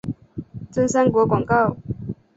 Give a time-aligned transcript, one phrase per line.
[0.71, 1.77] 真三国广告。